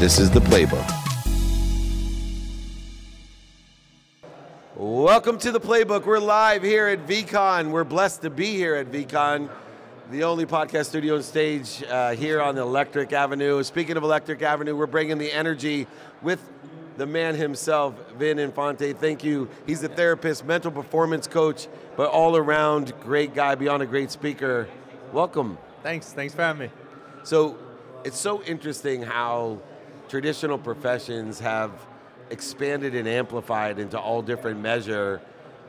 [0.00, 0.90] This is the playbook.
[4.74, 6.06] Welcome to the playbook.
[6.06, 7.70] We're live here at VeeCon.
[7.70, 9.50] We're blessed to be here at VeeCon,
[10.10, 13.62] the only podcast studio and stage uh, here on Electric Avenue.
[13.62, 15.86] Speaking of Electric Avenue, we're bringing the energy
[16.22, 16.40] with
[16.96, 18.94] the man himself, Vin Infante.
[18.94, 19.50] Thank you.
[19.66, 24.66] He's a therapist, mental performance coach, but all around great guy, beyond a great speaker.
[25.12, 25.58] Welcome.
[25.82, 26.10] Thanks.
[26.10, 26.72] Thanks for having me.
[27.22, 27.58] So
[28.02, 29.60] it's so interesting how
[30.10, 31.70] traditional professions have
[32.30, 35.20] expanded and amplified into all different measure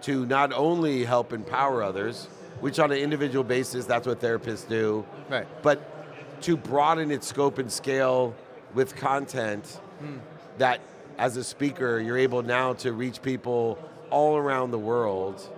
[0.00, 2.26] to not only help empower others,
[2.60, 5.46] which on an individual basis, that's what therapists do, Right.
[5.62, 8.32] but to broaden its scope and scale
[8.74, 9.80] with content
[10.58, 10.80] that
[11.18, 13.76] as a speaker, you're able now to reach people
[14.10, 15.48] all around the world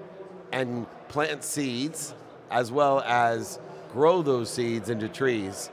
[0.52, 2.14] and plant seeds
[2.50, 3.58] as well as
[3.92, 5.70] grow those seeds into trees.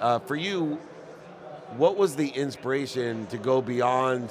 [0.00, 0.78] Uh, for you,
[1.76, 4.30] what was the inspiration to go beyond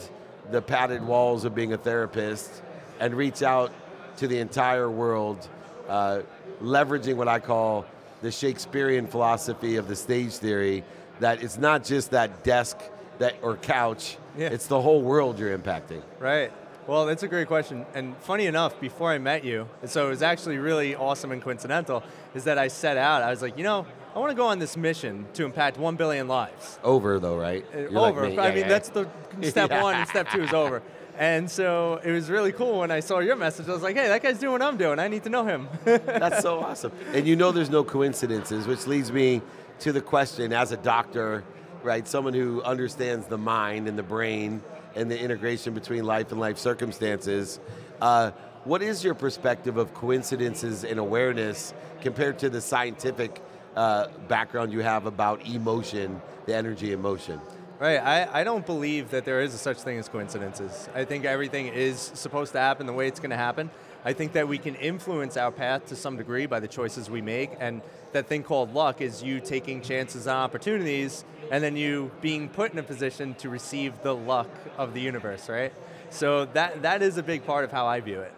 [0.52, 2.62] the padded walls of being a therapist
[3.00, 3.72] and reach out
[4.18, 5.48] to the entire world,
[5.88, 6.22] uh,
[6.62, 7.86] leveraging what I call
[8.22, 10.84] the Shakespearean philosophy of the stage theory,
[11.20, 12.78] that it's not just that desk
[13.20, 14.50] that or couch, Yeah.
[14.50, 16.02] it's the whole world you're impacting.
[16.20, 16.52] Right.
[16.88, 17.86] Well, that's a great question.
[17.94, 22.02] And funny enough, before I met you, so it was actually really awesome and coincidental,
[22.34, 23.86] is that I set out, I was like, you know,
[24.16, 26.80] I want to go on this mission to impact 1 billion lives.
[26.84, 27.66] Over though, right?
[27.76, 28.30] Uh, You're like over.
[28.30, 28.40] me.
[28.40, 28.68] I mean, yeah.
[28.70, 29.08] that's the
[29.44, 29.84] step Yeah.
[29.84, 30.82] one and step two is over.
[31.18, 33.68] And so it was really cool when I saw your message.
[33.68, 34.98] I was like, hey, that guy's doing what I'm doing.
[34.98, 35.68] I need to know him.
[35.84, 36.92] That's so awesome.
[37.12, 39.42] And you know there's no coincidences, which leads me
[39.80, 41.44] to the question as a doctor,
[41.84, 42.08] right?
[42.08, 44.62] Someone who understands the mind and the brain
[44.98, 47.60] and the integration between life and life circumstances.
[48.02, 48.32] Uh,
[48.64, 53.42] what is your perspective of coincidences and awareness compared to the scientific
[53.76, 57.40] uh, background you have about emotion, the energy of motion?
[57.80, 57.98] Right.
[57.98, 60.90] I, I don't believe that there is a such thing as coincidences.
[60.96, 63.70] I think everything is supposed to happen the way it's going to happen.
[64.08, 67.22] I think that we can influence our path to some degree by the choices we
[67.22, 67.82] make, and
[68.14, 72.72] that thing called luck is you taking chances and opportunities, and then you being put
[72.72, 75.74] in a position to receive the luck of the universe, right?
[76.10, 78.34] So that that is a big part of how I view it.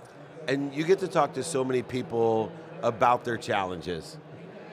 [0.49, 2.51] and you get to talk to so many people
[2.81, 4.17] about their challenges.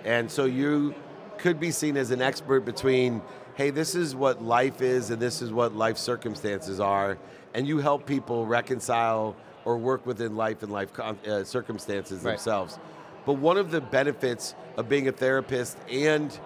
[0.04, 0.94] And so you
[1.38, 3.20] could be seen as an expert between,
[3.56, 7.18] hey, this is what life is and this is what life circumstances are.
[7.52, 12.32] And you help people reconcile or work within life and life con- uh, circumstances Right.
[12.32, 12.78] themselves.
[13.26, 16.36] But one of the benefits of being a therapist and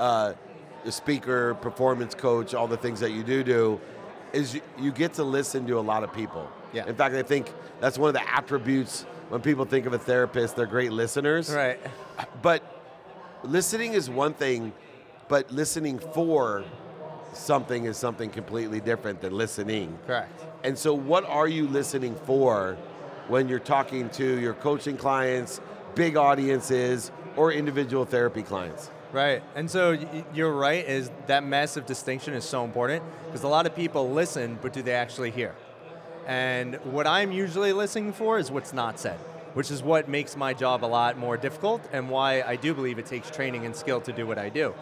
[0.00, 0.32] uh,
[0.86, 3.80] a speaker, performance coach, all the things that you do do,
[4.32, 6.50] is you, you get to listen to a lot of people.
[6.72, 6.86] Yeah.
[6.88, 10.56] In fact, I think that's one of the attributes when people think of a therapist,
[10.56, 11.52] they're great listeners.
[11.54, 11.78] Right.
[12.40, 12.62] But
[13.44, 14.72] listening is one thing,
[15.28, 16.64] but listening for
[17.32, 19.98] something is something completely different than listening.
[20.06, 20.44] Correct.
[20.64, 22.76] And so, what are you listening for
[23.28, 25.60] when you're talking to your coaching clients,
[25.94, 28.90] big audiences, or individual therapy clients?
[29.12, 29.98] Right, and so
[30.32, 30.86] you're right.
[30.86, 34.82] Is that massive distinction is so important because a lot of people listen, but do
[34.82, 35.54] they actually hear?
[36.26, 39.18] And what I'm usually listening for is what's not said,
[39.54, 43.00] which is what makes my job a lot more difficult, and why I do believe
[43.00, 44.74] it takes training and skill to do what I do.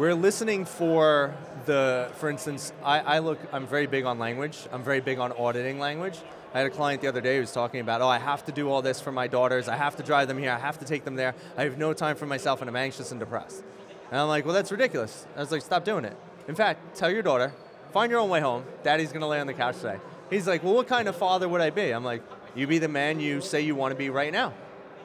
[0.00, 1.34] We're listening for
[1.66, 4.66] the, for instance, I, I look, I'm very big on language.
[4.72, 6.16] I'm very big on auditing language.
[6.54, 8.52] I had a client the other day who was talking about, oh, I have to
[8.52, 9.68] do all this for my daughters.
[9.68, 10.52] I have to drive them here.
[10.52, 11.34] I have to take them there.
[11.54, 13.62] I have no time for myself, and I'm anxious and depressed.
[14.10, 15.26] And I'm like, well, that's ridiculous.
[15.36, 16.16] I was like, stop doing it.
[16.48, 17.52] In fact, tell your daughter,
[17.92, 18.64] find your own way home.
[18.82, 19.98] Daddy's gonna lay on the couch today.
[20.30, 21.90] He's like, well, what kind of father would I be?
[21.90, 22.22] I'm like,
[22.54, 24.54] you be the man you say you want to be right now.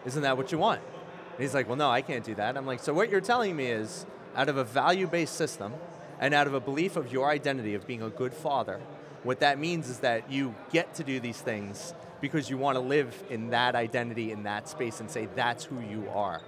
[0.06, 0.80] Isn't that what you want?
[1.34, 2.56] And he's like, well, no, I can't do that.
[2.56, 4.06] I'm like, so what you're telling me is,
[4.36, 5.74] out of a value-based system,
[6.20, 8.80] and out of a belief of your identity of being a good father,
[9.24, 12.80] what that means is that you get to do these things because you want to
[12.80, 16.42] live in that identity, in that space, and say that's who you are.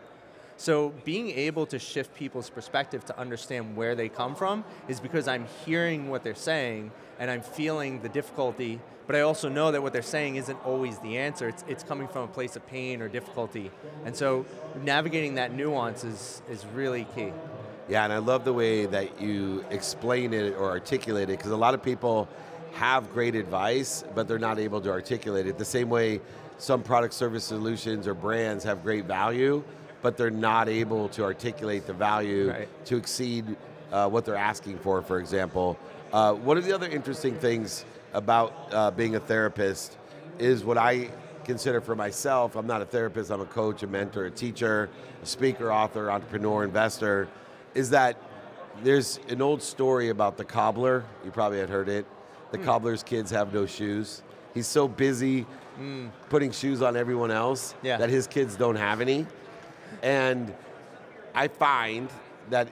[0.57, 5.27] So being able to shift people's perspective to understand where they come from is because
[5.27, 9.83] I'm hearing what they're saying and I'm feeling the difficulty, but I also know that
[9.83, 11.47] what they're saying isn't always the answer.
[11.49, 13.69] It's, it's coming from a place of pain or difficulty.
[14.03, 14.45] And so
[14.83, 17.31] navigating that nuance is, is really key.
[17.87, 21.57] Yeah, and I love the way that you explain it or articulate it because a
[21.57, 22.27] lot of people
[22.73, 25.57] have great advice, but they're not able to articulate it.
[25.57, 26.19] The same way
[26.57, 29.63] some product service solutions or brands have great value,
[30.01, 32.85] but they're not able to articulate the value Right.
[32.85, 33.55] to exceed
[33.91, 35.77] uh, what they're asking for, for example.
[36.11, 39.97] Uh, one of the other interesting things about uh, being a therapist
[40.39, 41.09] is what I
[41.45, 42.55] consider for myself.
[42.57, 44.89] I'm not a therapist, I'm a coach, a mentor, a teacher,
[45.23, 47.29] a speaker, author, entrepreneur, investor.
[47.77, 48.19] Is that
[48.83, 51.05] there's an old story about the cobbler.
[51.23, 52.07] You probably had heard it.
[52.51, 52.65] The hmm.
[52.65, 54.23] cobbler's kids have no shoes.
[54.53, 55.41] He's so busy
[55.75, 56.07] hmm.
[56.29, 57.97] putting shoes on everyone else Yeah.
[57.97, 59.27] that his kids don't have any.
[60.01, 60.53] And
[61.35, 62.09] I find
[62.49, 62.67] that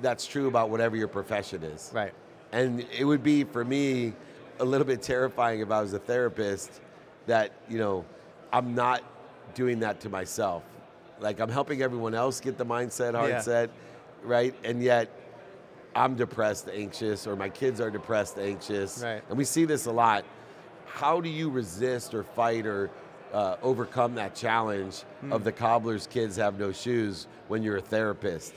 [0.00, 1.90] that's true about whatever your profession is.
[1.92, 2.14] Right.
[2.52, 4.14] And it would be for me
[4.58, 6.80] a little bit terrifying if I was a therapist
[7.26, 8.06] that, you know,
[8.52, 9.02] I'm not
[9.54, 10.62] doing that to myself.
[11.20, 13.40] Like I'm helping everyone else get the mindset, hard Yeah.
[13.40, 13.70] set,
[14.26, 14.54] right?
[14.64, 15.10] And yet
[15.94, 19.02] I'm depressed, anxious, or my kids are depressed, anxious.
[19.02, 19.22] Right.
[19.28, 20.24] And we see this a lot.
[20.86, 22.90] How do you resist or fight or
[23.32, 25.32] uh, overcome that challenge Hmm.
[25.32, 28.54] of the cobbler's kids have no shoes when you're a therapist?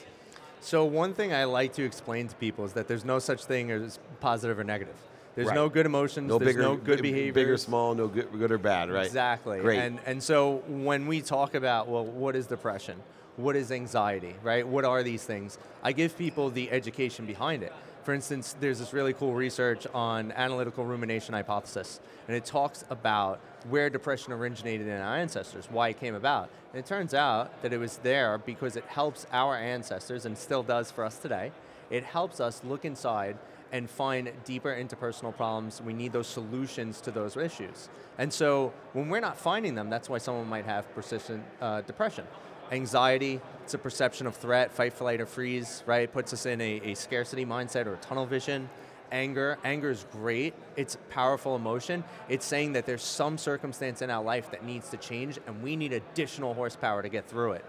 [0.61, 3.71] So one thing I like to explain to people is that there's no such thing
[3.71, 4.95] as positive or negative.
[5.35, 5.55] There's Right.
[5.55, 6.27] no good emotions.
[6.27, 7.31] No there's bigger, no good behavior.
[7.31, 9.05] big or small, no good, good or bad, right?
[9.05, 9.61] Exactly.
[9.61, 9.79] Great.
[9.79, 12.97] And and so when we talk about well, what is depression?
[13.39, 14.35] What is anxiety?
[14.43, 14.67] Right?
[14.67, 15.57] What are these things?
[15.81, 17.71] I give people the education behind it.
[18.03, 23.39] For instance, there's this really cool research on analytical rumination hypothesis, and it talks about
[23.69, 26.49] where depression originated in our ancestors, why it came about.
[26.73, 30.63] And it turns out that it was there because it helps our ancestors, and still
[30.63, 31.53] does for us today.
[31.89, 33.37] It helps us look inside
[33.71, 35.81] and find deeper interpersonal problems.
[35.81, 37.87] We need those solutions to those issues.
[38.17, 42.25] And so when we're not finding them, that's why someone might have persistent uh, depression.
[42.71, 46.03] Anxiety, it's a perception of threat, fight, flight, or freeze, right?
[46.03, 48.69] It puts us in a, a scarcity mindset or tunnel vision.
[49.11, 50.53] Anger, anger is great.
[50.75, 52.03] It's powerful emotion.
[52.27, 55.75] It's saying that there's some circumstance in our life that needs to change and we
[55.75, 57.65] need additional horsepower to get through it.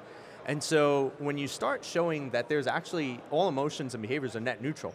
[0.47, 4.61] And so when you start showing that there's actually all emotions and behaviors are net
[4.63, 4.95] neutral,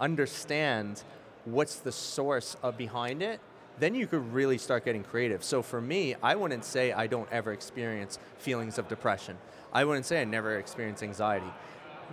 [0.00, 1.02] understand
[1.44, 3.40] what's the source of behind it,
[3.78, 5.42] then you could really start getting creative.
[5.42, 9.38] So for me, I wouldn't say I don't ever experience feelings of depression.
[9.72, 11.52] I wouldn't say I never experience anxiety.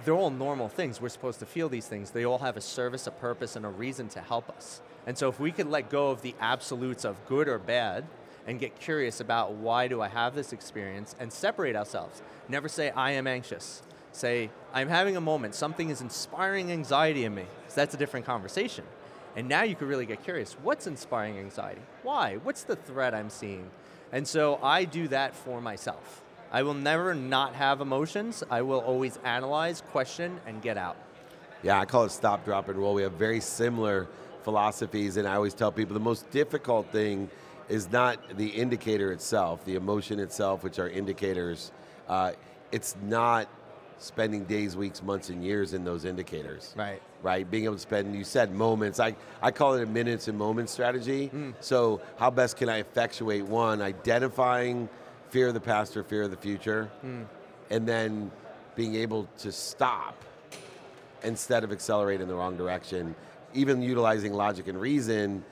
[0.06, 1.01] They're all normal things.
[1.01, 2.11] We're supposed to feel these things.
[2.11, 4.81] They all have a service, a purpose, and a reason to help us.
[5.06, 8.06] And so if we could let go of the absolutes of good or bad
[8.47, 12.21] and get curious about why do I have this experience and separate ourselves.
[12.47, 13.83] Never say I am anxious.
[14.11, 17.45] Say I'm having a moment, something is inspiring anxiety in me.
[17.67, 18.85] So that's a different conversation.
[19.39, 20.51] And now you could really get curious.
[20.63, 21.80] What's inspiring anxiety?
[22.03, 22.39] Why?
[22.44, 23.71] What's the threat I'm seeing?
[24.12, 26.24] And so I do that for myself.
[26.51, 28.44] I will never not have emotions.
[28.50, 30.97] I will always analyze, question, and get out.
[31.63, 32.94] Yeah, I call it stop, drop, and roll.
[32.94, 34.09] We have very similar
[34.44, 37.30] philosophies, and I always tell people the most difficult thing
[37.69, 41.71] is not the indicator itself, the emotion itself, which are indicators.
[42.09, 42.33] Uh,
[42.74, 43.47] it's not
[44.00, 46.74] spending days, weeks, months, and years in those indicators.
[46.75, 47.01] Right.
[47.21, 48.98] Right, being able to spend, you said moments.
[49.00, 51.27] I, I call it a minutes and moments strategy.
[51.27, 51.51] Hmm.
[51.60, 54.88] So, how best can I effectuate one, identifying
[55.30, 57.24] fear of the past or fear of the future, Hmm.
[57.69, 58.31] and then
[58.75, 60.16] being able to stop
[61.24, 63.13] instead of accelerate in the wrong direction.
[63.54, 65.44] Even utilizing logic and reason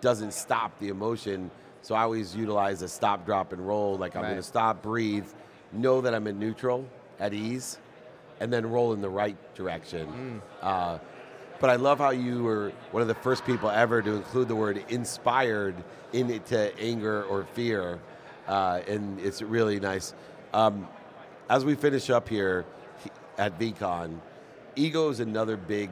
[0.00, 1.50] doesn't stop the emotion.
[1.82, 3.96] So I always utilize a stop, drop, and roll.
[3.96, 4.28] Like I'm Right.
[4.28, 5.26] going to stop, breathe,
[5.72, 6.86] know that I'm in neutral,
[7.18, 7.78] at ease,
[8.38, 10.40] and then roll in the right direction.
[10.62, 10.98] Uh,
[11.60, 14.54] but I love how you were one of the first people ever to include the
[14.56, 15.74] word inspired
[16.12, 17.98] into anger or fear,
[18.46, 20.14] uh, and it's really nice.
[20.52, 20.88] Um,
[21.48, 22.64] as we finish up here
[23.38, 24.18] at VeeCon,
[24.74, 25.90] ego is another big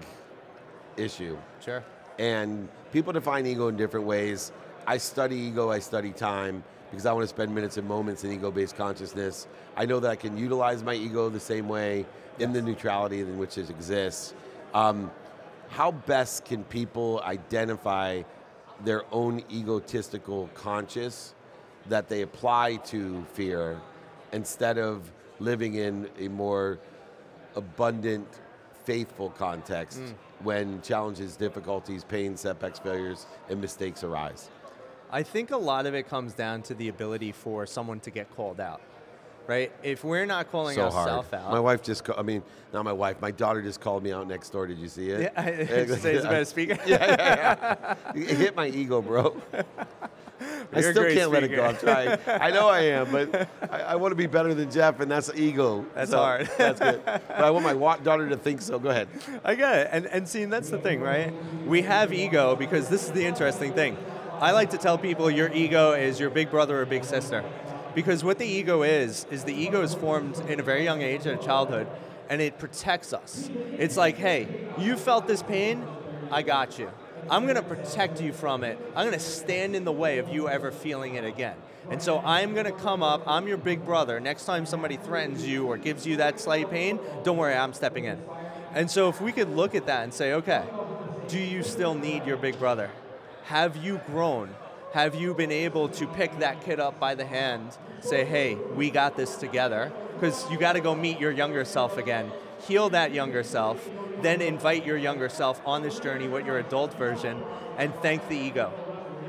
[0.97, 1.37] issue.
[1.65, 1.85] Sure.
[2.19, 4.53] And people define ego in different ways.
[4.87, 8.33] I study ego, I study time because I want to spend minutes and moments in
[8.33, 9.49] ego based consciousness.
[9.77, 12.07] I know that I can utilize my ego the same way
[12.39, 14.35] in the neutrality in which it exists.
[14.73, 15.11] Um,
[15.69, 18.23] how best can people identify
[18.85, 21.35] their own egotistical conscious
[21.89, 23.81] that they apply to fear
[24.33, 26.79] instead of living in a more
[27.57, 28.27] abundant,
[28.85, 30.15] faithful context mm.
[30.43, 34.51] when challenges, difficulties, pain, setbacks, failures, and mistakes arise.
[35.11, 38.35] I think a lot of it comes down to the ability for someone to get
[38.35, 38.81] called out,
[39.47, 39.73] right?
[39.83, 41.09] If we're not calling so hard.
[41.09, 44.03] ourselves out, My wife just, ca- I mean, not my wife, my daughter just called
[44.03, 44.67] me out next door.
[44.67, 45.21] Did you see it?
[45.23, 45.47] yeah, I,
[45.97, 46.79] say it's a speaker.
[46.87, 47.77] yeah, yeah,
[48.15, 48.23] yeah.
[48.23, 49.41] It hit my ego, bro.
[50.73, 51.65] I You're still can't let it go.
[51.65, 52.19] I'm trying.
[52.27, 55.31] I know I am, but I, I want to be better than Jeff, and that's
[55.35, 55.87] ego.
[55.95, 56.51] That's So, hard.
[56.59, 57.03] That's good.
[57.05, 58.79] But I want my daughter to think so.
[58.79, 59.09] Go ahead.
[59.45, 59.89] I get it.
[59.93, 61.33] And, and see, that's the thing, right?
[61.67, 63.97] We have ego because this is the interesting thing.
[64.41, 67.45] I like to tell people your ego is your big brother or big sister.
[67.95, 71.27] Because what the ego is, is the ego is formed in a very young age,
[71.27, 71.87] in a childhood,
[72.29, 73.51] and it protects us.
[73.79, 74.49] It's like, hey,
[74.79, 75.87] you felt this pain,
[76.31, 76.91] I got you.
[77.31, 78.79] I'm gonna protect you from it.
[78.95, 81.57] I'm gonna stand in the way of you ever feeling it again.
[81.91, 84.21] And so I'm gonna come up, I'm your big brother.
[84.21, 88.05] Next time somebody threatens you or gives you that slight pain, don't worry, I'm stepping
[88.05, 88.21] in.
[88.75, 90.65] And so if we could look at that and say, okay,
[91.29, 92.91] do you still need your big brother?
[93.45, 94.51] Have you grown?
[94.95, 98.91] Have you been able to pick that kid up by the hand, say, hey, we
[98.91, 99.93] got this together?
[100.15, 102.31] Because you got to go meet your younger self again,
[102.69, 103.91] heal that younger self,
[104.23, 107.43] then invite your younger self on this journey with your adult version,
[107.77, 108.73] and thank the ego.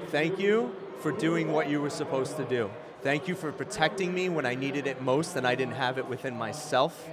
[0.10, 2.70] Thank you for doing what you were supposed to do.
[3.02, 6.08] Thank you for protecting me when I needed it most and I didn't have it
[6.08, 7.10] within myself.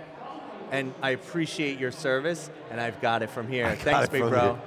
[0.71, 3.75] And I appreciate your service, and I've got it from here.
[3.77, 4.31] Thanks, big bro.
[4.31, 4.63] here.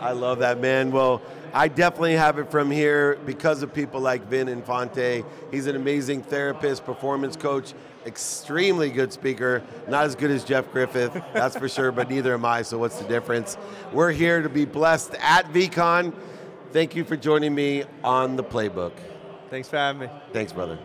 [0.00, 0.90] I love that, man.
[0.90, 1.22] Well,
[1.56, 5.24] I definitely have it from here because of people like Vin Infante.
[5.50, 7.72] He's an amazing therapist, performance coach,
[8.04, 9.62] extremely good speaker.
[9.88, 12.98] Not as good as Jeff Griffith, that's for sure, but neither am I, so what's
[12.98, 13.56] the difference?
[13.90, 16.12] We're here to be blessed at VeeCon.
[16.72, 18.92] Thank you for joining me on the playbook.
[19.48, 20.10] Thanks for having me.
[20.34, 20.78] Thanks, brother.